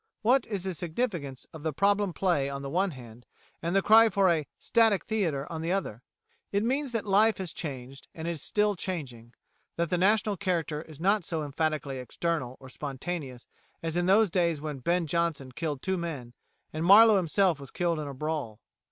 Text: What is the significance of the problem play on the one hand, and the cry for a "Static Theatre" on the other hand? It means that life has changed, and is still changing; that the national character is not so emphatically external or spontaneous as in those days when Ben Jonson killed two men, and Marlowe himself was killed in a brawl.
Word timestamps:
What 0.23 0.47
is 0.47 0.63
the 0.63 0.73
significance 0.73 1.45
of 1.53 1.61
the 1.61 1.71
problem 1.71 2.11
play 2.11 2.49
on 2.49 2.63
the 2.63 2.71
one 2.71 2.89
hand, 2.89 3.27
and 3.61 3.75
the 3.75 3.83
cry 3.83 4.09
for 4.09 4.29
a 4.31 4.47
"Static 4.57 5.05
Theatre" 5.05 5.45
on 5.51 5.61
the 5.61 5.71
other 5.71 5.91
hand? 5.91 6.01
It 6.51 6.63
means 6.63 6.91
that 6.91 7.05
life 7.05 7.37
has 7.37 7.53
changed, 7.53 8.07
and 8.15 8.27
is 8.27 8.41
still 8.41 8.75
changing; 8.75 9.35
that 9.77 9.91
the 9.91 9.99
national 9.99 10.37
character 10.37 10.81
is 10.81 10.99
not 10.99 11.23
so 11.23 11.43
emphatically 11.43 11.99
external 11.99 12.57
or 12.59 12.67
spontaneous 12.67 13.47
as 13.83 13.95
in 13.95 14.07
those 14.07 14.31
days 14.31 14.59
when 14.59 14.79
Ben 14.79 15.05
Jonson 15.05 15.51
killed 15.51 15.83
two 15.83 15.97
men, 15.97 16.33
and 16.73 16.83
Marlowe 16.83 17.17
himself 17.17 17.59
was 17.59 17.69
killed 17.69 17.99
in 17.99 18.07
a 18.07 18.13
brawl. 18.15 18.59